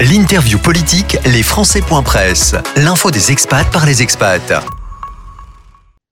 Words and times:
L'interview 0.00 0.58
politique, 0.60 1.16
les 1.24 1.42
Presse. 2.04 2.54
L'info 2.76 3.10
des 3.10 3.32
expats 3.32 3.68
par 3.72 3.84
les 3.84 4.00
expats. 4.00 4.64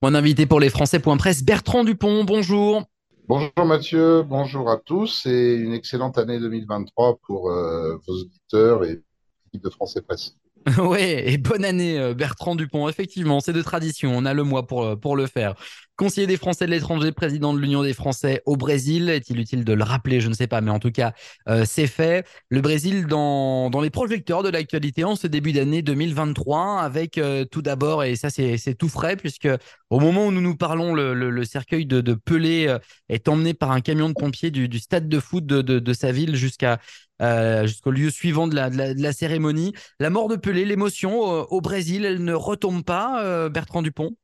Mon 0.01 0.13
invité 0.13 0.45
pour 0.45 0.59
les 0.59 0.69
Presse, 0.69 1.41
Bertrand 1.41 1.85
Dupont. 1.85 2.25
Bonjour. 2.25 2.83
Bonjour 3.29 3.65
Mathieu, 3.65 4.23
bonjour 4.23 4.69
à 4.69 4.75
tous 4.75 5.25
et 5.25 5.55
une 5.55 5.71
excellente 5.71 6.17
année 6.17 6.37
2023 6.37 7.19
pour 7.25 7.49
euh, 7.49 7.95
vos 8.05 8.13
auditeurs 8.13 8.83
et 8.83 8.99
l'équipe 9.45 9.63
de 9.63 9.69
Français 9.69 10.01
Presse. 10.01 10.35
Oui, 10.79 10.99
et 10.99 11.37
bonne 11.37 11.63
année 11.63 11.97
euh, 11.97 12.13
Bertrand 12.13 12.55
Dupont. 12.55 12.89
Effectivement, 12.89 13.39
c'est 13.39 13.53
de 13.53 13.61
tradition. 13.61 14.11
On 14.13 14.25
a 14.25 14.33
le 14.33 14.43
mois 14.43 14.67
pour, 14.67 14.83
euh, 14.83 14.95
pour 14.97 15.15
le 15.15 15.27
faire. 15.27 15.55
Conseiller 15.97 16.27
des 16.27 16.37
Français 16.37 16.65
de 16.65 16.71
l'étranger, 16.71 17.11
président 17.11 17.53
de 17.53 17.59
l'Union 17.59 17.83
des 17.83 17.93
Français 17.93 18.41
au 18.45 18.55
Brésil. 18.55 19.09
Est-il 19.09 19.39
utile 19.39 19.65
de 19.65 19.73
le 19.73 19.83
rappeler? 19.83 20.21
Je 20.21 20.29
ne 20.29 20.33
sais 20.33 20.47
pas, 20.47 20.61
mais 20.61 20.71
en 20.71 20.79
tout 20.79 20.91
cas, 20.91 21.13
euh, 21.49 21.65
c'est 21.65 21.87
fait. 21.87 22.25
Le 22.49 22.61
Brésil 22.61 23.07
dans, 23.07 23.69
les 23.81 23.89
projecteurs 23.89 24.43
de 24.43 24.49
l'actualité 24.49 25.03
en 25.03 25.15
ce 25.15 25.27
début 25.27 25.53
d'année 25.53 25.81
2023, 25.81 26.81
avec 26.81 27.19
tout 27.51 27.61
d'abord, 27.61 28.03
et 28.03 28.15
ça 28.15 28.29
c'est 28.29 28.75
tout 28.77 28.89
frais, 28.89 29.15
puisque 29.15 29.49
au 29.89 29.99
moment 29.99 30.27
où 30.27 30.31
nous 30.31 30.41
nous 30.41 30.55
parlons, 30.55 30.93
le, 30.93 31.43
cercueil 31.43 31.85
de, 31.85 32.13
Pelé 32.13 32.75
est 33.09 33.27
emmené 33.27 33.53
par 33.53 33.71
un 33.71 33.81
camion 33.81 34.09
de 34.09 34.13
pompiers 34.13 34.51
du, 34.51 34.79
stade 34.79 35.09
de 35.09 35.19
foot 35.19 35.45
de, 35.45 35.93
sa 35.93 36.11
ville 36.11 36.35
jusqu'à 36.35 36.79
euh, 37.21 37.65
jusqu'au 37.65 37.91
lieu 37.91 38.09
suivant 38.11 38.47
de 38.47 38.55
la, 38.55 39.13
cérémonie. 39.13 39.73
La 39.99 40.09
mort 40.09 40.27
de 40.27 40.35
Pelé, 40.35 40.65
l'émotion 40.65 41.33
euh, 41.33 41.43
au 41.49 41.61
Brésil, 41.61 42.05
elle 42.05 42.23
ne 42.23 42.33
retombe 42.33 42.83
pas, 42.83 43.23
euh, 43.23 43.49
Bertrand 43.49 43.81
Dupont? 43.81 44.15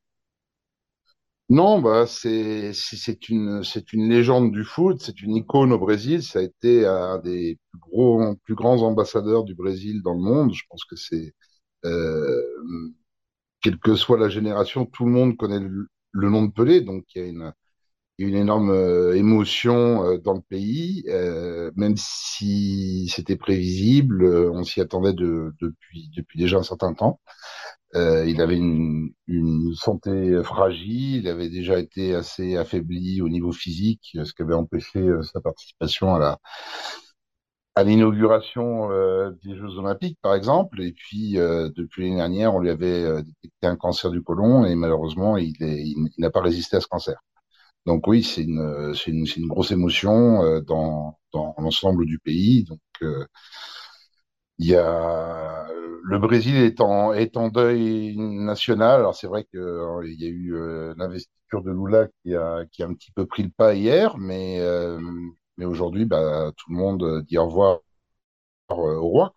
Non, 1.49 1.81
bah, 1.81 2.05
c'est 2.07 2.71
une, 3.29 3.61
une 3.93 4.09
légende 4.09 4.51
du 4.51 4.63
foot, 4.63 5.01
c'est 5.01 5.21
une 5.21 5.35
icône 5.35 5.71
au 5.73 5.77
Brésil. 5.79 6.23
Ça 6.23 6.39
a 6.39 6.41
été 6.41 6.85
un 6.87 7.19
des 7.19 7.59
plus, 7.71 7.79
gros, 7.79 8.35
plus 8.43 8.55
grands 8.55 8.81
ambassadeurs 8.81 9.43
du 9.43 9.53
Brésil 9.55 10.01
dans 10.03 10.13
le 10.13 10.21
monde. 10.21 10.53
Je 10.53 10.63
pense 10.69 10.83
que 10.85 10.95
c'est, 10.95 11.33
quelle 13.61 13.77
que 13.79 13.95
soit 13.95 14.17
la 14.19 14.29
génération, 14.29 14.85
tout 14.85 15.05
le 15.05 15.11
monde 15.11 15.37
connaît 15.37 15.59
le, 15.59 15.87
le 16.11 16.29
nom 16.29 16.43
de 16.45 16.51
Pelé. 16.51 16.81
Donc 16.81 17.05
il 17.15 17.21
y 17.21 17.25
a 17.25 17.27
une, 17.27 17.53
une 18.19 18.35
énorme 18.35 18.71
euh, 18.71 19.15
émotion 19.15 20.05
euh, 20.05 20.19
dans 20.19 20.33
le 20.33 20.41
pays, 20.41 21.05
euh, 21.09 21.71
même 21.75 21.95
si 21.97 23.09
c'était 23.13 23.37
prévisible, 23.37 24.25
on 24.25 24.63
s'y 24.65 24.81
attendait 24.81 25.13
de, 25.13 25.53
depuis, 25.61 26.11
depuis 26.15 26.39
déjà 26.39 26.57
un 26.59 26.63
certain 26.63 26.93
temps. 26.95 27.21
Il 27.95 28.41
avait 28.41 28.57
une, 28.57 29.13
santé 29.75 30.41
fragile, 30.43 31.21
il 31.23 31.27
avait 31.27 31.49
déjà 31.49 31.79
été 31.79 32.15
assez 32.15 32.55
affaibli 32.57 33.21
au 33.21 33.29
niveau 33.29 33.51
physique, 33.51 34.17
ce 34.23 34.33
qui 34.33 34.41
avait 34.41 34.53
empêché 34.53 35.03
sa 35.23 35.41
participation 35.41 36.15
à 36.15 36.19
la 36.19 36.39
à 37.75 37.83
l'inauguration 37.83 38.89
des 39.43 39.55
Jeux 39.55 39.77
Olympiques, 39.79 40.19
par 40.21 40.35
exemple. 40.35 40.81
Et 40.81 40.93
puis, 40.93 41.33
depuis 41.33 42.03
l'année 42.03 42.17
dernière, 42.17 42.53
on 42.55 42.59
lui 42.59 42.69
avait 42.69 43.23
détecté 43.23 43.67
un 43.67 43.75
cancer 43.75 44.11
du 44.11 44.21
côlon 44.21 44.65
et 44.65 44.75
malheureusement, 44.75 45.37
il, 45.37 45.53
n'a 46.19 46.29
pas 46.29 46.41
résisté 46.41 46.77
à 46.77 46.81
ce 46.81 46.87
cancer. 46.87 47.17
Donc 47.85 48.07
oui, 48.07 48.23
c'est 48.23 48.43
une, 48.43 48.93
une, 49.07 49.25
une, 49.37 49.47
grosse 49.47 49.71
émotion 49.71 50.43
euh, 50.43 50.61
dans, 50.61 51.17
dans 51.33 51.53
l'ensemble 51.57 52.05
du 52.05 52.19
pays. 52.19 52.63
Donc 52.63 52.79
euh, 53.01 53.25
il 54.57 54.67
y 54.67 54.75
a 54.75 55.65
le 56.03 56.19
Brésil 56.19 56.55
est 56.57 56.81
en, 56.81 57.47
deuil 57.49 58.15
national. 58.17 58.99
Alors 58.99 59.15
c'est 59.15 59.27
vrai 59.27 59.45
qu'il 59.45 59.59
euh, 59.59 60.01
il 60.05 60.21
y 60.21 60.25
a 60.25 60.29
eu 60.29 60.53
l'investiture 60.97 61.63
de 61.63 61.71
Lula 61.71 62.07
qui 62.23 62.35
a, 62.35 62.65
un 62.85 62.93
petit 62.93 63.11
peu 63.11 63.25
pris 63.25 63.43
le 63.43 63.49
pas 63.49 63.73
hier, 63.73 64.17
mais, 64.17 64.59
mais 65.57 65.65
aujourd'hui, 65.65 66.05
bah, 66.05 66.51
tout 66.57 66.71
le 66.71 66.77
monde 66.77 67.23
dit 67.27 67.37
au 67.37 67.47
revoir 67.47 67.79
au 68.69 69.07
roi. 69.07 69.33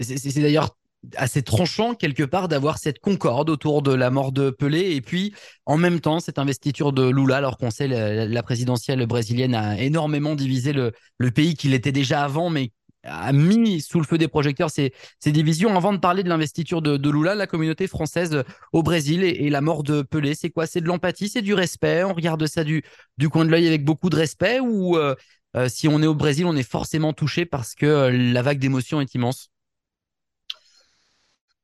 C'est 0.00 0.40
d'ailleurs 0.40 0.76
assez 1.16 1.42
tranchant 1.42 1.94
quelque 1.94 2.22
part 2.22 2.48
d'avoir 2.48 2.78
cette 2.78 3.00
concorde 3.00 3.50
autour 3.50 3.82
de 3.82 3.92
la 3.92 4.10
mort 4.10 4.30
de 4.30 4.50
Pelé 4.50 4.92
et 4.92 5.00
puis 5.00 5.34
en 5.66 5.76
même 5.76 6.00
temps 6.00 6.20
cette 6.20 6.38
investiture 6.38 6.92
de 6.92 7.08
Lula 7.08 7.38
alors 7.38 7.58
qu'on 7.58 7.70
sait 7.70 7.88
la, 7.88 8.24
la, 8.24 8.42
présidentielle 8.44 9.04
brésilienne 9.06 9.54
a 9.54 9.80
énormément 9.80 10.36
divisé 10.36 10.72
le, 10.72 10.92
le 11.18 11.30
pays 11.32 11.54
qu'il 11.54 11.74
était 11.74 11.90
déjà 11.90 12.22
avant 12.22 12.50
mais 12.50 12.70
a 13.04 13.32
mis 13.32 13.80
sous 13.80 13.98
le 13.98 14.06
feu 14.06 14.18
des 14.18 14.28
projecteurs 14.28 14.70
ces, 14.70 14.92
ces 15.18 15.32
divisions. 15.32 15.76
Avant 15.76 15.92
de 15.92 15.98
parler 15.98 16.22
de 16.22 16.28
l'investiture 16.28 16.82
de, 16.82 16.96
de, 16.96 17.10
Lula, 17.10 17.34
la 17.34 17.46
communauté 17.46 17.86
française 17.86 18.44
au 18.72 18.82
Brésil 18.82 19.24
et, 19.24 19.50
la 19.50 19.60
mort 19.60 19.82
de 19.82 20.02
Pelé, 20.02 20.34
c'est 20.34 20.50
quoi? 20.50 20.66
C'est 20.66 20.80
de 20.80 20.86
l'empathie, 20.86 21.28
c'est 21.28 21.42
du 21.42 21.54
respect? 21.54 22.04
On 22.04 22.14
regarde 22.14 22.46
ça 22.46 22.64
du, 22.64 22.82
du 23.18 23.28
coin 23.28 23.44
de 23.44 23.50
l'œil 23.50 23.66
avec 23.66 23.84
beaucoup 23.84 24.10
de 24.10 24.16
respect 24.16 24.60
ou 24.60 24.96
euh, 24.96 25.14
euh, 25.56 25.68
si 25.68 25.88
on 25.88 26.02
est 26.02 26.06
au 26.06 26.14
Brésil, 26.14 26.46
on 26.46 26.56
est 26.56 26.68
forcément 26.68 27.12
touché 27.12 27.44
parce 27.44 27.74
que 27.74 27.86
euh, 27.86 28.10
la 28.10 28.42
vague 28.42 28.58
d'émotions 28.58 29.00
est 29.00 29.14
immense? 29.14 29.50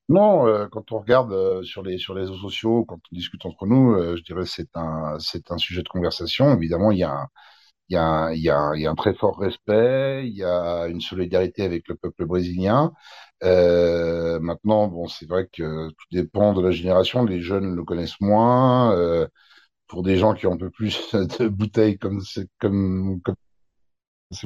Non, 0.08 0.46
euh, 0.46 0.66
quand 0.68 0.90
on 0.92 1.00
regarde 1.00 1.32
euh, 1.32 1.62
sur 1.62 1.82
les 1.82 1.98
sur 1.98 2.14
les 2.14 2.22
réseaux 2.22 2.38
sociaux, 2.38 2.84
quand 2.86 2.96
on 2.96 3.14
discute 3.16 3.44
entre 3.44 3.66
nous, 3.66 3.92
euh, 3.92 4.16
je 4.16 4.22
dirais 4.22 4.46
c'est 4.46 4.74
un 4.74 5.18
c'est 5.18 5.50
un 5.50 5.58
sujet 5.58 5.82
de 5.82 5.88
conversation. 5.88 6.54
Évidemment, 6.56 6.90
il 6.92 6.98
y 6.98 7.04
a 7.04 7.12
un, 7.12 7.28
il 7.90 7.94
y 7.94 7.98
a 8.50 8.90
un, 8.90 8.94
très 8.94 9.14
fort 9.14 9.38
respect, 9.38 10.26
il 10.26 10.36
y 10.36 10.44
a 10.44 10.86
une 10.88 11.00
solidarité 11.00 11.62
avec 11.64 11.88
le 11.88 11.96
peuple 11.96 12.26
brésilien. 12.26 12.92
maintenant, 13.42 14.88
bon, 14.88 15.08
c'est 15.08 15.26
vrai 15.28 15.48
que 15.52 15.88
tout 15.90 16.06
dépend 16.12 16.52
de 16.54 16.62
la 16.62 16.70
génération. 16.70 17.24
Les 17.24 17.40
jeunes 17.40 17.74
le 17.74 17.84
connaissent 17.84 18.20
moins. 18.20 18.94
pour 19.88 20.02
des 20.02 20.18
gens 20.18 20.34
qui 20.34 20.46
ont 20.46 20.52
un 20.54 20.56
peu 20.58 20.70
plus 20.70 21.12
de 21.40 21.48
bouteilles 21.48 21.98
comme 21.98 22.20
c'est 22.22 22.48
comme 22.60 23.20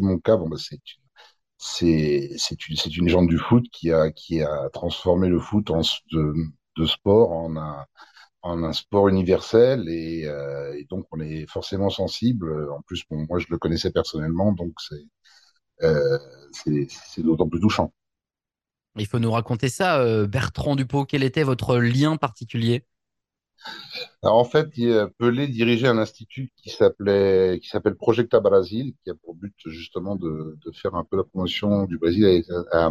mon 0.01 0.19
cas, 0.19 0.37
bon 0.37 0.49
bah 0.49 0.57
c'est 0.59 0.81
c'est 1.59 2.31
c'est 2.37 2.69
une 2.69 2.77
c'est 2.77 2.97
une 2.97 3.07
légende 3.07 3.29
du 3.29 3.39
foot 3.39 3.65
qui 3.73 3.93
a 3.93 4.11
qui 4.11 4.43
a 4.43 4.69
transformé 4.73 5.29
le 5.29 5.39
foot 5.41 5.71
en 5.71 5.81
de, 6.13 6.35
de 6.77 6.87
sport 6.87 7.33
en 7.33 7.57
un 7.57 7.87
en 8.43 8.65
un 8.65 8.73
sport 8.73 9.09
universel 9.09 9.89
et, 9.89 10.27
euh, 10.27 10.75
et, 10.77 10.85
donc 10.91 11.07
on 11.13 11.21
est 11.21 11.47
forcément 11.49 11.91
sensible. 11.91 12.71
En 12.71 12.83
plus, 12.83 13.05
bon, 13.09 13.25
moi 13.29 13.39
je 13.39 13.47
le 13.51 13.59
connaissais 13.59 13.93
personnellement, 13.93 14.53
donc 14.53 14.73
c'est 14.81 15.07
euh, 15.83 16.19
c'est 16.53 17.23
d'autant 17.23 17.49
plus 17.49 17.61
touchant. 17.61 17.93
Il 18.97 19.07
faut 19.07 19.19
nous 19.19 19.31
raconter 19.31 19.69
ça, 19.69 20.01
euh, 20.01 20.27
Bertrand 20.27 20.77
Dupont. 20.77 21.05
Quel 21.05 21.23
était 21.23 21.45
votre 21.45 21.79
lien 21.79 22.17
particulier? 22.17 22.85
Alors 24.23 24.37
en 24.37 24.45
fait, 24.45 24.71
Pelé 25.19 25.47
dirigeait 25.47 25.87
un 25.87 25.99
institut 25.99 26.53
qui 26.57 26.71
s'appelait, 26.71 27.61
qui 27.63 27.69
s'appelle 27.69 27.95
Projecta 27.95 28.41
Brasil, 28.41 28.95
qui 29.03 29.11
a 29.11 29.15
pour 29.15 29.35
but 29.35 29.55
justement 29.67 30.17
de, 30.17 30.59
de 30.65 30.73
faire 30.73 30.95
un 30.97 31.05
peu 31.05 31.17
la 31.17 31.25
promotion 31.25 31.85
du 31.85 31.97
Brésil 31.97 32.45
à, 32.73 32.91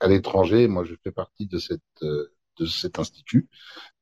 à, 0.00 0.08
l'étranger. 0.08 0.68
Moi, 0.68 0.84
je 0.84 0.94
fais 1.02 1.10
partie 1.10 1.46
de 1.46 1.58
cette 1.58 1.80
de 2.58 2.66
cet 2.66 2.98
institut, 2.98 3.48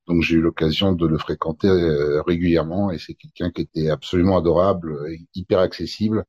donc 0.07 0.23
j'ai 0.23 0.37
eu 0.37 0.41
l'occasion 0.41 0.93
de 0.93 1.07
le 1.07 1.19
fréquenter 1.19 1.69
euh, 1.69 2.23
régulièrement 2.23 2.91
et 2.91 2.99
c'est 2.99 3.15
quelqu'un 3.15 3.51
qui 3.51 3.63
était 3.63 3.91
absolument 3.91 4.37
adorable, 4.37 4.97
hyper 5.35 5.61
accessible 5.61 6.25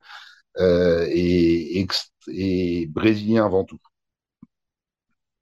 euh, 0.59 1.05
et, 1.09 1.85
brésilien 2.87 3.45
avant 3.45 3.63
tout. 3.63 3.79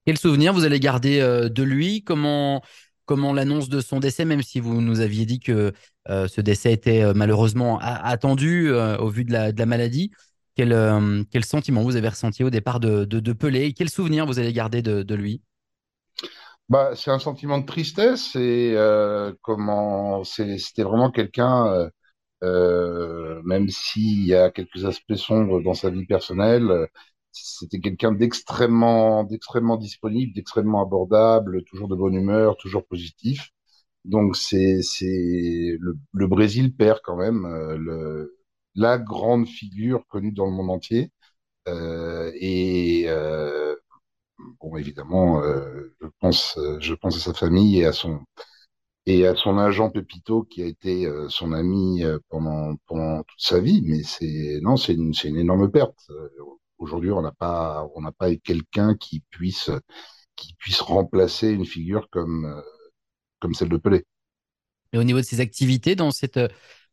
Quel 0.05 0.17
souvenir 0.17 0.53
vous 0.53 0.65
allez 0.65 0.79
garder 0.79 1.21
euh, 1.21 1.47
de 1.47 1.63
lui? 1.63 2.03
Comment 2.03 2.61
comment 3.05 3.33
l'annonce 3.33 3.69
de 3.69 3.81
son 3.81 3.99
décès, 3.99 4.25
même 4.25 4.41
si 4.41 4.59
vous 4.59 4.81
nous 4.81 4.99
aviez 4.99 5.25
dit 5.25 5.39
que 5.39 5.73
euh, 6.09 6.27
ce 6.27 6.41
décès 6.41 6.73
était 6.73 7.03
euh, 7.03 7.13
malheureusement 7.15 7.79
attendu 7.79 8.69
euh, 8.69 8.97
au 8.97 9.09
vu 9.09 9.25
de 9.25 9.31
la, 9.31 9.65
maladie. 9.65 10.11
Quel, 10.55 10.69
quel, 11.31 11.43
sentiment 11.43 11.81
vous 11.81 11.95
avez 11.95 12.09
ressenti 12.09 12.43
au 12.43 12.51
départ 12.51 12.79
de, 12.79 13.05
de, 13.05 13.33
Pelé? 13.33 13.73
Quel 13.73 13.89
souvenir 13.89 14.27
vous 14.27 14.37
allez 14.37 14.53
garder 14.53 14.83
de, 14.83 15.15
lui? 15.15 15.41
Bah, 16.69 16.95
c'est 16.95 17.11
un 17.11 17.19
sentiment 17.19 17.59
de 17.59 17.65
tristesse 17.65 18.35
et 18.35 18.75
comment 19.41 20.23
c'était 20.23 20.83
vraiment 20.83 21.11
quelqu'un, 21.11 21.89
même 22.41 23.69
s'il 23.69 24.25
y 24.25 24.35
a 24.35 24.51
quelques 24.51 24.85
aspects 24.85 25.15
sombres 25.15 25.61
dans 25.61 25.73
sa 25.73 25.89
vie 25.89 26.05
personnelle, 26.05 26.87
c'était 27.31 27.79
quelqu'un 27.79 28.11
d'extrêmement, 28.11 29.23
d'extrêmement 29.23 29.77
disponible, 29.77 30.33
d'extrêmement 30.33 30.81
abordable, 30.83 31.63
toujours 31.65 31.87
de 31.87 31.95
bonne 31.95 32.13
humeur, 32.15 32.57
toujours 32.57 32.85
positif. 32.85 33.49
Donc 34.05 34.35
c'est, 34.37 34.81
c'est 34.83 35.77
le, 35.79 35.97
le, 36.13 36.27
Brésil 36.27 36.75
perd 36.75 36.99
quand 37.03 37.17
même 37.17 37.45
euh, 37.45 37.77
le, 37.77 38.37
la 38.75 38.97
grande 38.99 39.47
figure 39.47 40.05
connue 40.07 40.31
dans 40.33 40.45
le 40.45 40.51
monde 40.53 40.71
entier. 40.71 41.11
Euh, 41.67 42.31
et 42.35 43.05
euh, 43.07 43.75
bon, 44.61 44.77
évidemment, 44.77 45.41
euh, 45.43 45.82
pense, 46.33 46.59
je 46.79 46.93
pense 46.93 47.15
à 47.17 47.19
sa 47.19 47.33
famille 47.33 47.79
et 47.79 47.85
à 47.85 47.93
son 47.93 48.21
et 49.05 49.27
à 49.27 49.35
son 49.35 49.57
agent 49.57 49.89
Pepito 49.89 50.43
qui 50.43 50.63
a 50.63 50.65
été 50.65 51.05
euh, 51.05 51.27
son 51.29 51.53
ami 51.53 52.03
pendant 52.29 52.75
pendant 52.87 53.23
toute 53.23 53.41
sa 53.41 53.59
vie. 53.59 53.81
Mais 53.85 54.03
c'est 54.03 54.59
non, 54.61 54.77
c'est 54.77 54.93
une, 54.93 55.13
c'est 55.13 55.29
une 55.29 55.37
énorme 55.37 55.69
perte 55.71 56.09
Aujourd'hui, 56.83 57.11
on 57.11 57.21
n'a 57.21 57.31
pas, 57.31 57.87
on 57.95 58.01
n'a 58.01 58.11
pas 58.11 58.35
quelqu'un 58.35 58.93
qui 58.95 59.21
puisse, 59.29 59.69
qui 60.35 60.53
puisse 60.55 60.81
remplacer 60.81 61.49
une 61.49 61.65
figure 61.65 62.09
comme, 62.09 62.43
euh, 62.45 62.61
comme 63.39 63.53
celle 63.53 63.69
de 63.69 63.77
Pelé. 63.77 64.03
Et 64.91 64.97
au 64.97 65.03
niveau 65.05 65.19
de 65.19 65.25
ses 65.25 65.39
activités 65.39 65.95
dans 65.95 66.11
cette, 66.11 66.39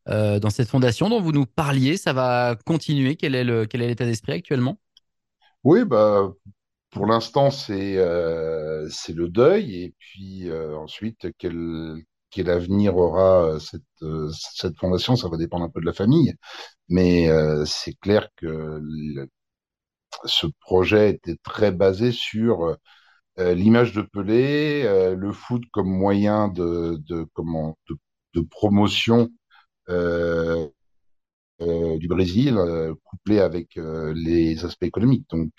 euh, 0.09 0.39
dans 0.39 0.51
cette 0.51 0.69
fondation 0.69 1.09
dont 1.09 1.21
vous 1.21 1.33
nous 1.33 1.45
parliez, 1.45 1.97
ça 1.97 2.13
va 2.13 2.57
continuer? 2.65 3.17
Quel 3.17 3.35
est 3.35 3.43
le, 3.43 3.67
quel 3.67 3.83
est 3.83 3.89
l'état 3.89 4.05
d'esprit 4.07 4.33
actuellement? 4.33 4.79
Oui, 5.65 5.85
bah, 5.85 6.33
pour 6.91 7.07
l'instant, 7.07 7.51
c'est 7.51 7.97
euh, 7.99 8.89
c'est 8.91 9.13
le 9.15 9.29
deuil. 9.29 9.85
Et 9.85 9.95
puis 9.99 10.49
euh, 10.51 10.77
ensuite, 10.77 11.29
quel, 11.39 12.03
quel 12.31 12.51
avenir 12.51 12.97
aura 12.97 13.45
euh, 13.45 13.59
cette, 13.59 13.83
cette 14.33 14.77
fondation, 14.79 15.17
ça 15.17 15.29
va 15.29 15.37
dépendre 15.37 15.65
un 15.65 15.71
peu 15.71 15.81
de 15.81 15.87
la 15.87 15.93
famille. 15.93 16.35
Mais 16.89 17.29
c'est 17.67 17.95
clair 18.01 18.29
que 18.37 18.81
ce 20.25 20.47
projet 20.61 21.11
était 21.11 21.37
très 21.43 21.73
basé 21.73 22.13
sur 22.13 22.77
l'image 23.39 23.93
de 23.95 24.03
Pelé, 24.03 24.85
le 25.17 25.33
foot 25.33 25.63
comme 25.73 25.89
moyen 25.89 26.49
de, 26.49 26.99
de, 27.09 27.27
comment, 27.35 27.79
de, 28.35 28.41
promotion 28.43 29.31
du 31.61 32.09
Brésil, 32.09 32.59
couplé 33.05 33.41
avec 33.41 33.77
les 33.77 34.65
aspects 34.65 34.85
économiques. 34.85 35.29
Donc, 35.31 35.51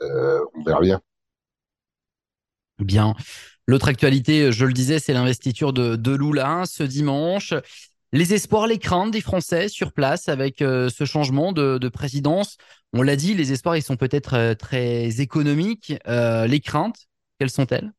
on 0.00 0.62
verra 0.64 0.80
bien. 0.80 1.00
Bien. 2.78 3.14
L'autre 3.66 3.88
actualité, 3.88 4.52
je 4.52 4.64
le 4.64 4.72
disais, 4.72 4.98
c'est 4.98 5.12
l'investiture 5.12 5.72
de, 5.72 5.96
de 5.96 6.14
Lula 6.14 6.64
ce 6.66 6.82
dimanche. 6.82 7.54
Les 8.12 8.32
espoirs, 8.34 8.66
les 8.66 8.78
craintes 8.78 9.10
des 9.10 9.20
Français 9.20 9.68
sur 9.68 9.92
place 9.92 10.28
avec 10.28 10.62
euh, 10.62 10.88
ce 10.88 11.04
changement 11.04 11.52
de, 11.52 11.76
de 11.78 11.88
présidence. 11.88 12.56
On 12.92 13.02
l'a 13.02 13.16
dit, 13.16 13.34
les 13.34 13.52
espoirs, 13.52 13.76
ils 13.76 13.82
sont 13.82 13.96
peut-être 13.96 14.34
euh, 14.34 14.54
très 14.54 15.20
économiques. 15.20 15.94
Euh, 16.06 16.46
les 16.46 16.60
craintes, 16.60 17.08
quelles 17.38 17.50
sont-elles? 17.50 17.90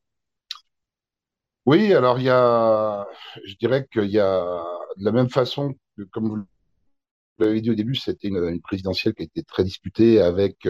Oui, 1.65 1.93
alors 1.93 2.19
il 2.19 2.25
y 2.25 2.29
a, 2.29 3.05
je 3.45 3.55
dirais 3.55 3.85
qu'il 3.91 4.09
y 4.09 4.19
a 4.19 4.63
de 4.95 5.03
la 5.03 5.11
même 5.11 5.29
façon 5.29 5.75
que, 5.97 6.03
comme 6.03 6.29
vous 6.29 6.45
l'avez 7.39 7.59
dit 7.59 7.71
au 7.71 7.75
début, 7.75 7.95
c'était 7.95 8.29
une, 8.29 8.37
une 8.37 8.61
présidentielle 8.61 9.13
qui 9.13 9.23
a 9.23 9.25
été 9.25 9.43
très 9.43 9.65
disputée 9.65 10.21
avec, 10.21 10.65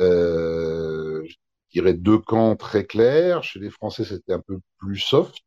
euh, 0.00 1.22
je 1.26 1.36
dirais, 1.72 1.94
deux 1.94 2.18
camps 2.18 2.56
très 2.56 2.84
clairs. 2.86 3.42
Chez 3.44 3.60
les 3.60 3.70
Français, 3.70 4.04
c'était 4.04 4.32
un 4.34 4.40
peu 4.40 4.58
plus 4.78 4.98
soft. 4.98 5.44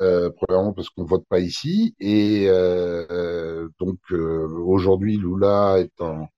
Euh, 0.00 0.30
premièrement 0.30 0.72
parce 0.72 0.90
qu'on 0.90 1.04
vote 1.04 1.24
pas 1.28 1.40
ici 1.40 1.94
et 2.00 2.46
euh, 2.48 3.06
euh, 3.10 3.68
donc 3.80 3.98
euh, 4.12 4.48
aujourd'hui 4.64 5.16
Lula 5.18 5.78
est 5.80 6.00
en, 6.00 6.28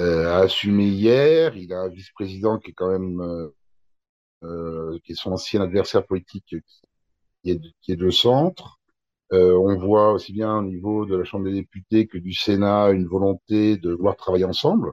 euh, 0.00 0.28
a 0.32 0.38
assumé 0.40 0.86
hier 0.88 1.56
il 1.56 1.72
a 1.72 1.80
un 1.82 1.88
vice-président 1.88 2.58
qui 2.58 2.70
est 2.72 2.74
quand 2.74 2.90
même 2.90 3.50
qui 5.04 5.12
est 5.12 5.14
son 5.14 5.32
ancien 5.32 5.60
adversaire 5.62 6.06
politique 6.06 6.54
qui 7.42 7.50
est, 7.52 7.60
qui 7.82 7.92
est 7.92 7.96
de 7.96 8.10
centre 8.10 8.78
Euh, 9.34 9.54
on 9.58 9.76
voit 9.78 10.12
aussi 10.14 10.32
bien 10.32 10.58
au 10.58 10.62
niveau 10.64 11.06
de 11.06 11.16
la 11.16 11.24
Chambre 11.24 11.46
des 11.46 11.54
députés 11.62 12.06
que 12.08 12.18
du 12.18 12.34
Sénat 12.34 12.90
une 12.92 13.06
volonté 13.08 13.76
de 13.78 13.92
vouloir 13.92 14.16
travailler 14.16 14.46
ensemble 14.46 14.92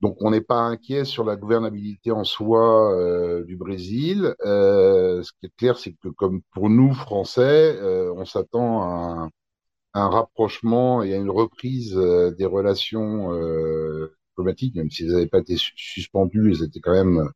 donc, 0.00 0.16
on 0.20 0.30
n'est 0.30 0.40
pas 0.40 0.56
inquiet 0.60 1.04
sur 1.04 1.24
la 1.24 1.36
gouvernabilité 1.36 2.10
en 2.10 2.24
soi 2.24 2.94
euh, 2.96 3.44
du 3.44 3.56
Brésil. 3.56 4.34
Euh, 4.46 5.22
ce 5.22 5.32
qui 5.32 5.46
est 5.46 5.56
clair, 5.58 5.78
c'est 5.78 5.92
que 5.92 6.08
comme 6.08 6.40
pour 6.52 6.70
nous, 6.70 6.94
Français, 6.94 7.76
euh, 7.80 8.12
on 8.16 8.24
s'attend 8.24 8.82
à 8.82 9.28
un, 9.94 10.08
rapprochement 10.10 11.02
et 11.02 11.14
à 11.14 11.18
une 11.18 11.30
reprise 11.30 11.96
euh, 11.96 12.32
des 12.32 12.46
relations 12.46 13.30
diplomatiques, 14.30 14.76
même 14.76 14.90
si 14.90 15.04
elles 15.04 15.12
n'avaient 15.12 15.26
pas 15.28 15.40
été 15.40 15.56
su- 15.56 15.72
suspendues, 15.76 16.52
elles 16.52 16.64
étaient 16.64 16.80
quand 16.80 16.92
même 16.92 17.30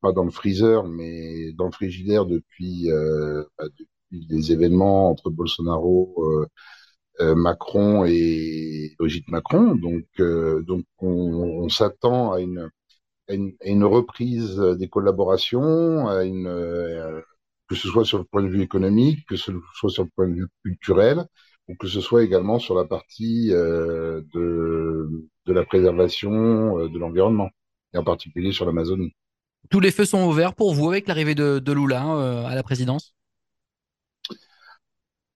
pas 0.00 0.12
dans 0.12 0.24
le 0.24 0.30
freezer, 0.30 0.84
mais 0.88 1.52
dans 1.54 1.66
le 1.66 1.72
frigidaire 1.72 2.26
depuis, 2.26 2.88
bah, 2.90 3.64
depuis 3.78 4.26
les 4.28 4.52
événements 4.52 5.10
entre 5.10 5.30
Bolsonaro 5.30 6.46
Macron 7.20 8.04
et 8.06 8.94
Brigitte 8.98 9.28
Macron. 9.28 9.74
Donc, 9.74 10.04
euh, 10.20 10.64
on, 11.00 11.68
s'attend 11.68 12.32
à 12.32 12.40
une, 12.40 13.84
reprise 13.84 14.58
des 14.58 14.88
collaborations, 14.88 16.08
euh, 16.08 17.20
que 17.68 17.74
ce 17.74 17.88
soit 17.88 18.04
sur 18.04 18.18
le 18.18 18.24
point 18.24 18.42
de 18.42 18.48
vue 18.48 18.62
économique, 18.62 19.26
que 19.26 19.36
ce 19.36 19.52
soit 19.74 19.90
sur 19.90 20.04
le 20.04 20.10
point 20.14 20.28
de 20.28 20.34
vue 20.34 20.48
culturel, 20.64 21.26
ou 21.68 21.74
que 21.74 21.86
ce 21.86 22.00
soit 22.00 22.24
également 22.24 22.58
sur 22.58 22.74
la 22.74 22.84
partie 22.84 23.50
euh, 23.52 24.22
de, 24.34 25.28
la 25.46 25.64
préservation 25.64 26.78
euh, 26.78 26.88
de 26.88 26.98
l'environnement, 26.98 27.50
et 27.94 27.98
en 27.98 28.04
particulier 28.04 28.52
sur 28.52 28.64
l'Amazonie. 28.64 29.12
Tous 29.70 29.80
les 29.80 29.90
feux 29.90 30.06
sont 30.06 30.26
ouverts 30.26 30.54
pour 30.54 30.72
vous 30.72 30.88
avec 30.88 31.08
l'arrivée 31.08 31.34
de, 31.34 31.72
Lula 31.72 32.06
euh, 32.06 32.46
à 32.46 32.54
la 32.54 32.62
présidence? 32.62 33.14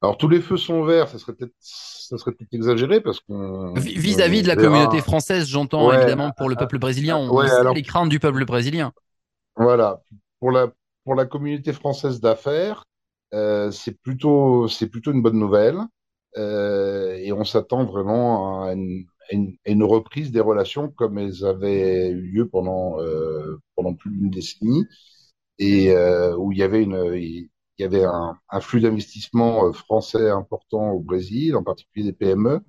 Alors 0.02 0.18
tous 0.18 0.28
les 0.28 0.40
feux 0.40 0.56
sont 0.56 0.84
verts, 0.84 1.08
ça 1.08 1.18
serait 1.18 1.32
peut-être 1.34 1.54
ça 1.60 2.18
serait 2.18 2.32
peut-être 2.32 2.52
exagéré 2.52 3.00
parce 3.00 3.20
qu'on 3.20 3.72
Vis- 3.74 3.94
Vis-à-vis 3.98 4.42
de 4.42 4.48
la 4.48 4.56
communauté 4.56 5.00
française, 5.00 5.48
j'entends 5.48 5.88
Ouais, 5.88 5.96
évidemment 5.96 6.32
pour 6.36 6.48
le 6.48 6.56
peuple 6.56 6.78
brésilien. 6.78 7.16
On, 7.16 7.30
ouais. 7.30 7.50
Alors 7.50 7.74
les 7.74 7.82
craintes 7.82 8.08
du 8.08 8.18
peuple 8.18 8.44
brésilien. 8.44 8.92
Voilà. 9.56 10.02
Pour 10.40 10.50
la, 10.50 10.72
pour 11.04 11.14
la 11.14 11.24
communauté 11.24 11.72
française 11.72 12.20
d'affaires, 12.20 12.84
euh, 13.34 13.70
c'est 13.70 13.96
plutôt, 14.02 14.68
c'est 14.68 14.88
plutôt 14.88 15.12
une 15.12 15.22
bonne 15.22 15.38
nouvelle. 15.38 15.78
Euh, 16.38 17.14
et 17.14 17.32
on 17.32 17.44
s'attend 17.44 17.84
vraiment 17.84 18.64
à 18.64 18.72
une, 18.72 19.04
à 19.30 19.34
une, 19.34 19.54
à 19.66 19.70
une 19.70 19.84
reprise 19.84 20.32
des 20.32 20.40
relations 20.40 20.88
comme 20.88 21.18
elles 21.18 21.44
avaient 21.44 22.08
eu 22.10 22.22
lieu 22.22 22.48
pendant, 22.48 23.00
euh, 23.00 23.58
pendant 23.76 23.94
plus 23.94 24.10
d'une 24.10 24.30
décennie 24.30 24.84
et 25.58 25.92
euh, 25.92 26.36
où 26.36 26.52
il 26.52 26.58
y 26.58 26.62
avait 26.62 26.82
une, 26.82 27.48
il 27.78 27.82
y 27.82 27.84
avait 27.84 28.04
un, 28.04 28.36
un 28.50 28.60
flux 28.60 28.80
d'investissement 28.80 29.66
euh, 29.66 29.72
français 29.72 30.30
important 30.30 30.90
au 30.90 31.00
Brésil, 31.00 31.56
en 31.56 31.62
particulier 31.62 32.06
des 32.06 32.12
PME. 32.12 32.60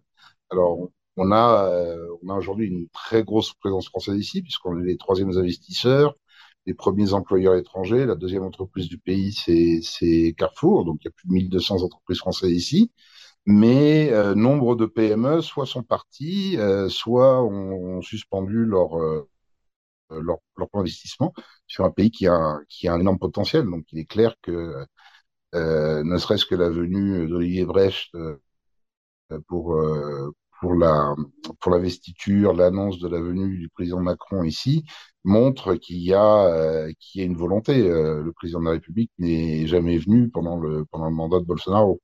Alors, 0.52 0.90
on 1.18 1.32
a, 1.32 1.66
euh, 1.72 2.08
on 2.24 2.30
a 2.30 2.36
aujourd'hui 2.36 2.68
une 2.68 2.88
très 2.90 3.24
grosse 3.24 3.54
présence 3.54 3.88
française 3.90 4.18
ici, 4.18 4.42
puisqu'on 4.42 4.80
est 4.82 4.86
les 4.86 4.98
troisièmes 4.98 5.38
investisseurs, 5.38 6.16
les 6.66 6.74
premiers 6.74 7.14
employeurs 7.14 7.56
étrangers. 7.56 8.06
La 8.06 8.16
deuxième 8.16 8.44
entreprise 8.44 8.88
du 8.90 8.98
pays, 8.98 9.34
c'est, 9.34 10.34
Carrefour. 10.38 10.86
Donc, 10.86 11.00
il 11.02 11.06
y 11.06 11.10
a 11.10 11.12
plus 11.12 11.28
de 11.28 11.34
1200 11.34 11.84
entreprises 11.84 12.20
françaises 12.20 12.52
ici. 12.52 12.92
Mais 13.46 14.12
euh, 14.12 14.36
nombre 14.36 14.76
de 14.76 14.86
PME, 14.86 15.42
soit 15.42 15.66
sont 15.66 15.84
partis, 15.84 16.58
euh, 16.58 16.88
soit 16.90 17.44
ont, 17.44 17.98
ont 17.98 18.02
suspendu 18.02 18.66
leur, 18.66 18.98
euh, 19.00 19.30
leur, 20.22 20.38
leur 20.58 20.70
plan 20.70 20.82
d'investissement 20.82 21.34
sur 21.68 21.86
un 21.86 21.92
pays 21.92 22.12
qui 22.12 22.28
a, 22.28 22.58
qui 22.70 22.88
a 22.88 22.94
un 22.94 23.00
énorme 23.00 23.20
potentiel. 23.20 23.66
Donc, 23.66 23.86
il 23.92 24.00
est 24.00 24.06
clair 24.06 24.36
que, 24.42 24.86
euh, 25.56 26.04
ne 26.04 26.18
serait-ce 26.18 26.46
que 26.46 26.56
la 26.56 26.70
venue 26.70 27.28
d'Olivier 27.28 27.66
Brecht 27.66 28.16
euh, 28.16 28.38
pour, 29.48 29.76
euh, 29.76 30.32
pour 30.60 30.76
la, 30.76 31.16
pour 31.60 31.72
l'investiture, 31.72 32.54
l'annonce 32.54 33.00
de 33.00 33.08
la 33.08 33.20
venue 33.20 33.58
du 33.58 33.70
président 33.70 34.00
Macron 34.00 34.44
ici, 34.44 34.86
montre 35.24 35.76
qu'il 35.76 35.98
y 35.98 36.14
a, 36.14 36.46
euh, 36.48 36.92
qu'il 37.00 37.22
y 37.22 37.24
a 37.24 37.28
une 37.28 37.36
volonté. 37.38 37.88
Euh, 37.90 38.24
le 38.24 38.32
président 38.34 38.60
de 38.60 38.66
la 38.66 38.72
République 38.72 39.12
n'est 39.20 39.68
jamais 39.68 39.98
venu 39.98 40.30
pendant 40.30 40.58
le, 40.60 40.86
pendant 40.86 41.06
le 41.06 41.16
mandat 41.16 41.40
de 41.40 41.46
Bolsonaro. 41.46 42.02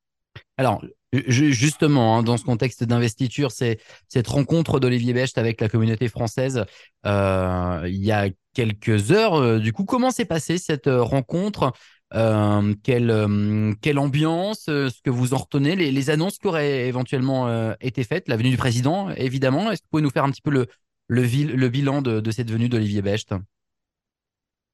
Alors, 0.59 0.83
ju- 1.13 1.53
justement, 1.53 2.17
hein, 2.17 2.23
dans 2.23 2.35
ce 2.35 2.43
contexte 2.43 2.83
d'investiture, 2.83 3.49
c'est 3.49 3.79
cette 4.09 4.27
rencontre 4.27 4.81
d'Olivier 4.81 5.13
Becht 5.13 5.37
avec 5.37 5.61
la 5.61 5.69
communauté 5.69 6.09
française 6.09 6.65
euh, 7.05 7.85
il 7.87 8.03
y 8.03 8.11
a 8.11 8.27
quelques 8.53 9.13
heures. 9.13 9.35
euh, 9.35 9.59
Du 9.59 9.71
coup, 9.71 9.85
comment 9.85 10.11
s'est 10.11 10.25
passée 10.25 10.57
cette 10.57 10.87
euh, 10.87 11.01
rencontre? 11.01 11.71
Quelle, 12.11 13.97
ambiance, 13.97 14.63
ce 14.65 15.01
que 15.01 15.09
vous 15.09 15.33
en 15.33 15.37
retenez, 15.37 15.75
les, 15.75 16.09
annonces 16.09 16.39
qui 16.39 16.47
auraient 16.47 16.87
éventuellement 16.87 17.71
été 17.79 18.03
faites, 18.03 18.27
la 18.27 18.35
venue 18.35 18.49
du 18.49 18.57
président, 18.57 19.11
évidemment. 19.11 19.71
Est-ce 19.71 19.81
que 19.81 19.85
vous 19.85 19.89
pouvez 19.91 20.03
nous 20.03 20.09
faire 20.09 20.23
un 20.23 20.31
petit 20.31 20.41
peu 20.41 20.49
le, 20.49 20.67
le 21.07 21.69
bilan 21.69 22.01
de, 22.01 22.19
de 22.19 22.31
cette 22.31 22.51
venue 22.51 22.67
d'Olivier 22.67 23.01
Becht? 23.03 23.33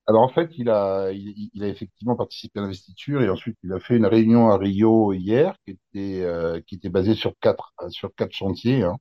Alors 0.07 0.21
en 0.21 0.29
fait, 0.29 0.51
il 0.57 0.69
a, 0.69 1.11
il, 1.11 1.63
a 1.63 1.67
effectivement 1.67 2.15
participé 2.15 2.59
à 2.59 2.63
l'investiture 2.63 3.21
et 3.23 3.29
ensuite 3.29 3.57
il 3.63 3.73
a 3.73 3.79
fait 3.79 3.97
une 3.97 4.05
réunion 4.05 4.49
à 4.49 4.57
Rio 4.57 5.13
hier 5.13 5.55
qui 5.65 5.71
était, 5.71 6.21
euh, 6.23 6.61
qui 6.67 6.75
était 6.75 6.89
basée 6.89 7.15
sur 7.15 7.33
quatre, 7.39 7.73
sur 7.89 8.13
quatre 8.15 8.33
chantiers. 8.33 8.83
hein. 8.83 8.97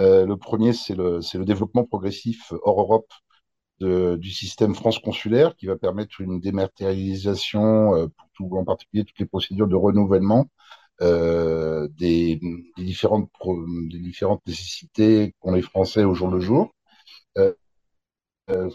Euh, 0.00 0.24
le 0.26 0.36
premier, 0.36 0.72
c'est 0.72 0.94
le, 0.94 1.20
c'est 1.20 1.38
le 1.38 1.44
développement 1.44 1.84
progressif 1.84 2.52
hors 2.62 2.80
Europe 2.80 3.12
de- 3.80 4.16
du 4.20 4.30
système 4.32 4.74
France 4.74 4.98
consulaire 5.00 5.56
qui 5.56 5.66
va 5.66 5.76
permettre 5.78 6.20
une 6.20 6.40
dématérialisation 6.40 7.96
euh, 7.96 8.08
pour 8.08 8.28
tout, 8.34 8.50
en 8.58 8.64
particulier 8.64 9.04
toutes 9.04 9.18
les 9.20 9.26
procédures 9.26 9.68
de 9.68 9.76
renouvellement 9.76 10.48
euh, 11.02 11.88
des, 11.98 12.40
des 12.78 12.84
différentes 12.84 13.30
des 13.90 13.98
différentes 14.00 14.42
nécessités 14.46 15.34
qu'ont 15.40 15.52
les 15.52 15.62
Français 15.62 16.04
au 16.04 16.14
jour 16.14 16.30
le 16.30 16.40
jour. 16.40 16.74
Euh, 17.38 17.54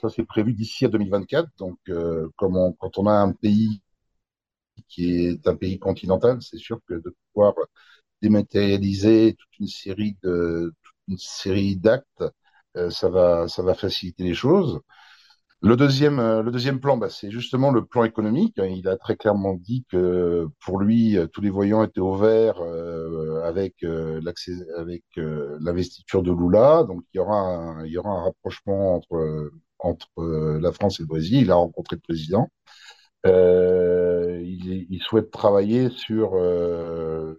ça, 0.01 0.09
c'est 0.09 0.25
prévu 0.25 0.53
d'ici 0.53 0.85
à 0.85 0.89
2024. 0.89 1.49
Donc, 1.57 1.77
euh, 1.89 2.29
comme 2.37 2.57
on- 2.57 2.73
quand 2.73 2.97
on 2.97 3.07
a 3.07 3.13
un 3.13 3.31
pays 3.33 3.81
qui 4.87 5.25
est 5.27 5.47
un 5.47 5.55
pays 5.55 5.79
continental, 5.79 6.41
c'est 6.41 6.57
sûr 6.57 6.79
que 6.87 6.95
de 6.95 7.15
pouvoir 7.33 7.53
dématérialiser 8.21 9.35
toute 9.35 9.59
une 9.59 9.67
série 9.67 10.17
de 10.23 10.73
toute 10.83 10.95
une 11.09 11.17
série 11.19 11.77
d'actes, 11.77 12.23
euh, 12.77 12.89
ça 12.91 13.09
va 13.09 13.47
ça 13.49 13.63
va 13.63 13.75
faciliter 13.75 14.23
les 14.23 14.33
choses. 14.35 14.79
Le 15.61 15.75
deuxième, 15.75 16.19
euh, 16.19 16.43
le 16.43 16.51
deuxième 16.51 16.79
plan, 16.79 16.97
bah, 16.97 17.09
c'est 17.09 17.31
justement 17.31 17.71
le 17.71 17.83
plan 17.85 18.03
économique. 18.03 18.55
Il 18.57 18.87
a 18.87 18.97
très 18.97 19.15
clairement 19.15 19.55
dit 19.55 19.83
que 19.89 20.47
pour 20.63 20.79
lui, 20.79 21.17
tous 21.33 21.41
les 21.41 21.49
voyants 21.49 21.83
étaient 21.83 21.99
au 22.01 22.15
vert 22.15 22.55
euh, 22.61 23.41
avec 23.43 23.83
euh, 23.83 24.19
l'accès, 24.23 24.53
avec 24.77 25.03
euh, 25.17 25.57
l'investiture 25.61 26.21
de 26.23 26.31
Lula. 26.31 26.83
Donc 26.87 27.03
il 27.13 27.17
y 27.17 27.19
aura 27.19 27.39
un, 27.39 27.85
il 27.85 27.91
y 27.91 27.97
aura 27.97 28.11
un 28.11 28.23
rapprochement 28.25 28.95
entre 28.95 29.51
entre 29.79 30.07
la 30.61 30.71
France 30.71 30.99
et 30.99 31.03
le 31.03 31.07
Brésil. 31.07 31.41
Il 31.43 31.51
a 31.51 31.55
rencontré 31.55 31.95
le 31.95 32.01
président. 32.01 32.49
Euh, 33.25 34.39
il, 34.43 34.87
il, 34.89 35.01
souhaite 35.01 35.31
travailler 35.31 35.89
sur 35.89 36.31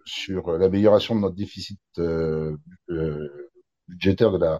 sur 0.05 0.51
l'amélioration 0.57 1.15
de 1.15 1.21
notre 1.21 1.35
déficit 1.35 1.79
budgétaire 3.87 4.31
de 4.31 4.37
la 4.37 4.59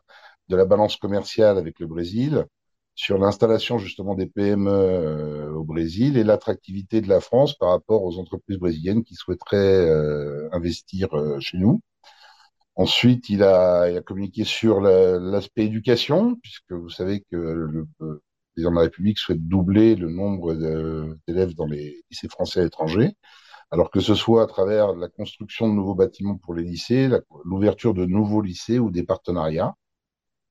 de 0.49 0.55
la 0.55 0.65
balance 0.65 0.97
commerciale 0.97 1.57
avec 1.57 1.79
le 1.79 1.87
Brésil 1.87 2.45
sur 2.97 3.19
l'installation 3.19 3.77
justement 3.77 4.15
des 4.15 4.25
PME 4.25 4.71
euh, 4.71 5.51
au 5.51 5.63
Brésil 5.63 6.17
et 6.17 6.23
l'attractivité 6.23 6.99
de 6.99 7.07
la 7.07 7.21
France 7.21 7.55
par 7.55 7.69
rapport 7.69 8.03
aux 8.03 8.17
entreprises 8.17 8.57
brésiliennes 8.57 9.03
qui 9.03 9.13
souhaiteraient 9.13 9.87
euh, 9.87 10.49
investir 10.51 11.13
euh, 11.13 11.39
chez 11.39 11.59
nous. 11.59 11.79
Ensuite, 12.75 13.29
il 13.29 13.43
a, 13.43 13.89
il 13.89 13.97
a 13.97 14.01
communiqué 14.01 14.43
sur 14.43 14.81
l'aspect 14.81 15.65
éducation, 15.65 16.35
puisque 16.41 16.71
vous 16.71 16.89
savez 16.89 17.21
que 17.31 17.35
le, 17.35 17.87
président 18.53 18.71
de 18.71 18.75
la 18.75 18.81
République 18.81 19.17
souhaite 19.19 19.47
doubler 19.47 19.95
le 19.95 20.09
nombre 20.09 20.53
d'élèves 21.27 21.55
dans 21.55 21.65
les 21.65 22.03
lycées 22.09 22.29
français 22.29 22.61
à 22.61 22.63
l'étranger, 22.63 23.13
alors 23.71 23.89
que 23.89 23.99
ce 23.99 24.13
soit 24.15 24.43
à 24.43 24.47
travers 24.47 24.93
la 24.93 25.07
construction 25.07 25.67
de 25.67 25.73
nouveaux 25.73 25.95
bâtiments 25.95 26.37
pour 26.37 26.53
les 26.53 26.63
lycées, 26.63 27.09
l'ouverture 27.45 27.95
de 27.95 28.05
nouveaux 28.05 28.41
lycées 28.41 28.79
ou 28.79 28.91
des 28.91 29.03
partenariats. 29.03 29.75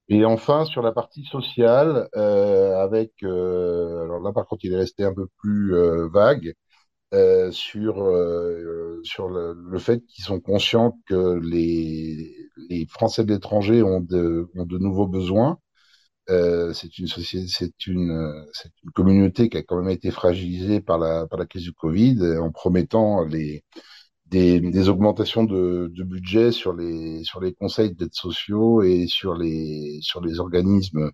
Et 0.08 0.24
enfin, 0.24 0.64
sur 0.64 0.82
la 0.82 0.92
partie 0.92 1.24
sociale, 1.24 2.08
euh, 2.16 2.76
avec, 2.78 3.12
euh, 3.24 4.04
alors 4.04 4.20
là 4.20 4.32
par 4.32 4.46
contre, 4.46 4.64
il 4.64 4.72
est 4.72 4.76
resté 4.76 5.04
un 5.04 5.12
peu 5.14 5.26
plus 5.38 5.74
euh, 5.74 6.08
vague 6.08 6.54
euh, 7.14 7.50
sur 7.52 8.02
euh, 8.02 9.00
sur 9.04 9.28
le, 9.28 9.54
le 9.54 9.78
fait 9.80 10.04
qu'ils 10.06 10.24
sont 10.24 10.40
conscients 10.40 10.98
que 11.06 11.40
les 11.44 12.36
les 12.70 12.86
Français 12.88 13.24
de 13.24 13.32
l'étranger 13.34 13.82
ont 13.82 14.00
de 14.00 14.48
ont 14.56 14.66
de 14.66 14.78
nouveaux 14.78 15.08
besoins. 15.08 15.58
c'est 16.28 16.98
une 16.98 17.06
société, 17.06 17.46
c'est 17.48 17.86
une 17.86 18.46
c'est 18.52 18.70
une 18.84 18.90
communauté 18.92 19.48
qui 19.48 19.56
a 19.58 19.62
quand 19.62 19.76
même 19.80 19.90
été 19.90 20.10
fragilisée 20.10 20.80
par 20.80 20.98
la 20.98 21.26
par 21.26 21.38
la 21.38 21.46
crise 21.46 21.62
du 21.64 21.72
Covid, 21.72 22.18
en 22.40 22.50
promettant 22.50 23.24
les 23.24 23.64
des, 24.26 24.60
des 24.60 24.88
augmentations 24.88 25.44
de, 25.44 25.90
de, 25.94 26.02
budget 26.04 26.52
sur 26.52 26.72
les 26.74 27.22
sur 27.24 27.40
les 27.40 27.54
conseils 27.54 27.94
d'aide 27.94 28.14
sociaux 28.14 28.82
et 28.82 29.06
sur 29.06 29.34
les 29.36 29.98
sur 30.02 30.20
les 30.20 30.40
organismes 30.40 31.10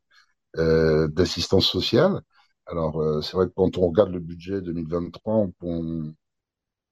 euh, 0.58 1.08
d'assistance 1.08 1.66
sociale. 1.68 2.22
Alors 2.66 3.00
euh, 3.02 3.20
c'est 3.22 3.34
vrai 3.34 3.46
que 3.48 3.52
quand 3.54 3.78
on 3.78 3.88
regarde 3.88 4.12
le 4.12 4.20
budget 4.20 4.60
2023, 4.62 5.34
on, 5.62 6.14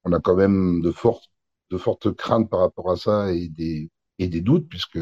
on, 0.05 0.13
a 0.13 0.21
quand 0.21 0.37
même 0.37 0.81
de 0.83 0.91
fortes 0.93 1.31
de 1.71 1.79
fortes 1.79 2.13
craintes 2.15 2.51
par 2.51 2.61
rapport 2.61 2.91
à 2.91 2.97
ça 2.97 3.33
et 3.33 3.49
des 3.49 3.91
et 4.19 4.29
des 4.29 4.41
doutes 4.41 4.69
puisque 4.69 4.99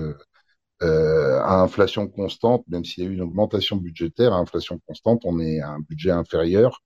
euh, 0.82 1.40
à 1.42 1.60
inflation 1.62 2.08
constante, 2.08 2.64
même 2.68 2.84
s'il 2.84 3.04
y 3.04 3.06
a 3.06 3.10
eu 3.10 3.14
une 3.14 3.22
augmentation 3.22 3.76
budgétaire, 3.76 4.32
à 4.32 4.38
inflation 4.38 4.80
constante, 4.87 5.22
on 5.25 5.40
est 5.40 5.60
à 5.60 5.70
un 5.70 5.80
budget 5.80 6.10
inférieur 6.12 6.82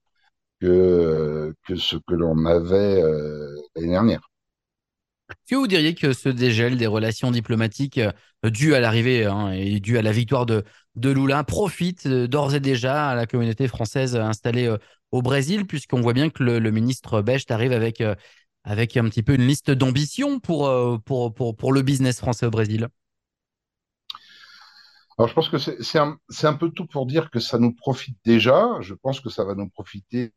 que, 0.63 1.53
que 1.67 1.75
ce 1.75 1.97
que 1.97 2.13
l'on 2.13 2.45
avait 2.45 3.01
euh, 3.01 3.55
l'année 3.75 3.89
dernière. 3.89 4.21
Est-ce 5.29 5.55
que 5.55 5.55
vous 5.55 5.67
diriez 5.67 5.93
que 5.93 6.13
ce 6.13 6.29
dégel 6.29 6.77
des 6.77 6.87
relations 6.87 7.31
diplomatiques 7.31 7.97
euh, 7.97 8.11
dû 8.49 8.73
à 8.73 8.79
l'arrivée 8.79 9.25
hein, 9.25 9.51
et 9.51 9.79
dû 9.79 9.97
à 9.97 10.01
la 10.01 10.11
victoire 10.11 10.45
de, 10.45 10.63
de 10.95 11.09
Lula 11.09 11.43
profite 11.43 12.05
euh, 12.05 12.27
d'ores 12.27 12.55
et 12.55 12.59
déjà 12.61 13.09
à 13.09 13.15
la 13.15 13.25
communauté 13.25 13.67
française 13.67 14.15
installée 14.15 14.73
au 15.11 15.21
Brésil, 15.21 15.67
puisqu'on 15.67 16.01
voit 16.01 16.13
bien 16.13 16.29
que 16.29 16.43
le, 16.43 16.59
le 16.59 16.71
ministre 16.71 17.21
Becht 17.21 17.51
arrive 17.51 17.73
avec, 17.73 18.01
avec 18.63 18.97
un 18.97 19.03
petit 19.09 19.21
peu 19.21 19.35
une 19.35 19.45
liste 19.45 19.69
d'ambition 19.69 20.39
pour, 20.39 20.71
pour, 21.03 21.33
pour, 21.33 21.55
pour 21.55 21.71
le 21.71 21.83
business 21.83 22.17
français 22.19 22.47
au 22.47 22.49
Brésil? 22.49 22.87
Alors, 25.19 25.29
je 25.29 25.35
pense 25.35 25.49
que 25.49 25.59
c'est 25.59 25.99
un, 25.99 26.17
un, 26.41 26.53
peu 26.55 26.71
tout 26.71 26.87
pour 26.87 27.05
dire 27.05 27.29
que 27.29 27.39
ça 27.39 27.59
nous 27.59 27.75
profite 27.75 28.17
déjà. 28.25 28.77
Je 28.81 28.95
pense 28.95 29.19
que 29.19 29.29
ça 29.29 29.43
va 29.43 29.53
nous 29.53 29.69
profiter 29.69 30.33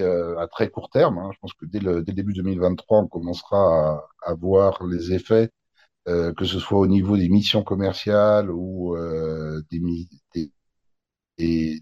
euh, 0.00 0.38
à 0.38 0.48
très 0.48 0.70
court 0.70 0.90
terme. 0.90 1.18
Hein. 1.18 1.30
Je 1.32 1.38
pense 1.40 1.54
que 1.54 1.66
dès 1.66 1.80
le, 1.80 2.02
début 2.02 2.32
2023, 2.32 3.00
on 3.00 3.08
commencera 3.08 4.02
à, 4.22 4.34
voir 4.34 4.84
les 4.86 5.12
effets, 5.12 5.50
euh, 6.08 6.32
que 6.34 6.44
ce 6.44 6.58
soit 6.58 6.78
au 6.80 6.86
niveau 6.86 7.16
des 7.16 7.28
missions 7.28 7.62
commerciales 7.62 8.50
ou 8.50 8.96
euh, 8.96 9.62
des, 9.70 9.80
des, 10.34 10.50
des, 11.38 11.80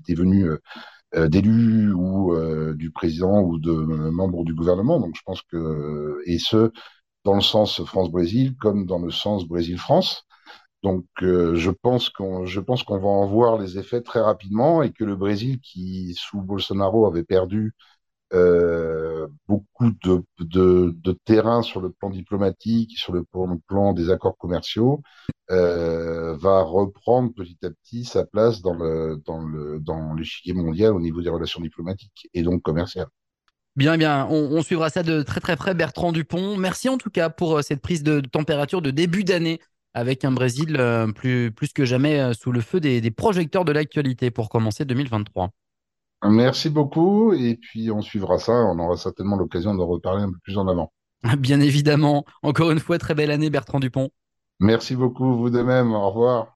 euh, 1.17 1.29
d'élus 1.29 1.93
ou 1.93 2.37
du 2.75 2.91
président 2.91 3.43
ou 3.43 3.59
de 3.59 3.73
membres 3.73 4.45
du 4.45 4.55
gouvernement. 4.55 5.01
Donc 5.01 5.15
je 5.17 5.23
pense 5.25 5.43
que 5.43 6.21
et 6.27 6.39
ce 6.39 6.71
dans 7.25 7.35
le 7.35 7.41
sens 7.43 7.83
France-Brésil 7.85 8.57
comme 8.61 8.87
dans 8.87 8.99
le 8.99 9.11
sens 9.11 9.47
Brésil-France. 9.47 10.27
Donc 10.83 11.07
euh, 11.23 11.55
je 11.57 11.71
pense 11.71 12.09
qu'on 12.09 12.47
je 12.47 12.61
va 12.61 13.09
en 13.09 13.27
voir 13.27 13.59
les 13.59 13.79
effets 13.79 14.01
très 14.01 14.21
rapidement 14.21 14.83
et 14.83 14.93
que 14.93 15.05
le 15.05 15.15
Brésil 15.15 15.61
qui 15.61 16.15
sous 16.19 16.41
Bolsonaro 16.41 17.07
avait 17.07 17.25
perdu 17.25 17.75
euh, 18.33 19.27
beaucoup 19.49 19.91
de, 19.91 21.13
terrain 21.25 21.63
sur 21.63 21.81
le 21.81 21.91
plan 21.91 22.11
diplomatique, 22.11 22.97
sur 22.97 23.13
le 23.13 23.25
plan 23.67 23.93
des 23.93 24.11
accords 24.11 24.39
commerciaux, 24.39 25.03
euh, 25.51 26.37
va 26.37 26.63
reprendre 26.63 27.33
petit 27.35 27.59
à 27.65 27.71
petit 27.71 28.05
sa 28.05 28.25
place 28.25 28.63
dans 28.63 28.75
le 28.75 29.21
dans 29.27 29.41
le 29.41 29.81
dans 29.81 30.15
l'échiquier 30.15 30.55
mondial 30.55 30.93
au 30.95 31.01
niveau 31.01 31.21
des 31.23 31.29
relations 31.29 31.61
diplomatiques 31.61 32.29
et 32.33 32.43
donc 32.43 32.63
commerciales. 32.63 33.09
Bien, 33.77 33.97
bien, 33.97 34.27
on, 34.29 34.61
suivra 34.63 34.91
ça 34.91 35.03
de 35.03 35.23
très 35.23 35.41
très 35.41 35.57
près, 35.57 35.75
Bertrand 35.75 36.13
Dupont. 36.13 36.57
Merci 36.57 36.89
en 36.89 36.99
tout 36.99 37.09
cas 37.09 37.31
pour 37.31 37.63
cette 37.63 37.81
prise 37.81 38.03
de 38.03 38.21
température 38.21 38.83
de 38.83 38.91
début 38.91 39.25
d'année 39.25 39.61
avec 39.95 40.25
un 40.25 40.33
Brésil 40.33 40.77
euh, 40.79 41.11
plus, 41.13 41.51
plus 41.53 41.73
que 41.73 41.85
jamais 41.85 42.21
euh, 42.21 42.33
sous 42.33 42.53
le 42.53 42.61
feu 42.61 42.81
des, 42.81 43.01
des 43.01 43.11
projecteurs 43.11 43.65
de 43.65 43.73
l'actualité 43.73 44.31
pour 44.31 44.49
commencer 44.49 44.85
2023. 44.85 45.51
Merci 46.25 46.69
beaucoup. 46.69 47.33
Et 47.33 47.57
puis, 47.57 47.91
on 47.91 48.03
suivra 48.03 48.39
ça. 48.39 48.53
On 48.53 48.79
aura 48.79 48.97
certainement 48.97 49.37
l'occasion 49.37 49.75
de 49.75 49.83
reparler 49.83 50.23
un 50.23 50.31
peu 50.31 50.39
plus 50.43 50.59
en 50.59 50.69
avant. 50.69 50.93
Bien 51.39 51.61
évidemment. 51.61 52.25
Encore 52.43 52.71
une 52.71 52.81
fois, 52.81 52.99
très 52.99 53.15
belle 53.15 53.31
année, 53.31 53.51
Bertrand 53.51 53.81
Dupont. 53.81 54.11
Merci 54.61 54.95
beaucoup, 54.95 55.37
vous 55.37 55.51
de 55.51 55.63
même. 55.63 55.93
Au 55.93 56.11
revoir. 56.11 56.49